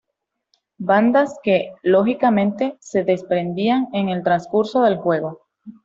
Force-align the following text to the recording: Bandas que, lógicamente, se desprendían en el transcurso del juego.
Bandas 0.79 1.37
que, 1.43 1.73
lógicamente, 1.83 2.75
se 2.79 3.03
desprendían 3.03 3.87
en 3.93 4.09
el 4.09 4.23
transcurso 4.23 4.81
del 4.81 4.97
juego. 4.97 5.41